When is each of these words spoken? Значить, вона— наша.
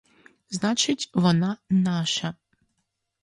Значить, 0.49 1.11
вона— 1.13 1.57
наша. 1.69 2.33